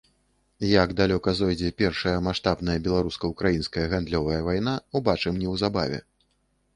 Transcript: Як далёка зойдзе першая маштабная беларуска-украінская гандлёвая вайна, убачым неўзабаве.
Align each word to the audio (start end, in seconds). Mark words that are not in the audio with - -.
Як 0.83 0.93
далёка 0.99 1.33
зойдзе 1.39 1.69
першая 1.81 2.13
маштабная 2.27 2.77
беларуска-украінская 2.87 3.83
гандлёвая 3.93 4.39
вайна, 4.49 4.73
убачым 5.01 5.39
неўзабаве. 5.45 6.01